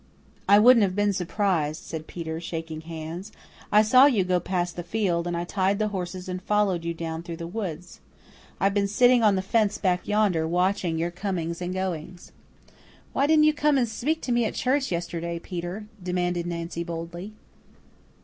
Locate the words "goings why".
11.71-13.27